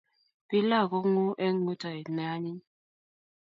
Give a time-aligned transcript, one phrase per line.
[0.47, 2.61] Pilau konguu eng ngutoet ne anyiny